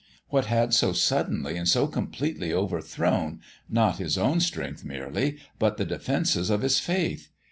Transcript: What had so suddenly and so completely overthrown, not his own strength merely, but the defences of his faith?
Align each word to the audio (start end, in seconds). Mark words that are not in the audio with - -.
What 0.29 0.45
had 0.47 0.73
so 0.73 0.93
suddenly 0.93 1.57
and 1.57 1.67
so 1.69 1.85
completely 1.85 2.51
overthrown, 2.51 3.39
not 3.69 3.99
his 3.99 4.17
own 4.17 4.39
strength 4.39 4.83
merely, 4.83 5.37
but 5.59 5.77
the 5.77 5.85
defences 5.85 6.49
of 6.49 6.63
his 6.63 6.79
faith? 6.79 7.29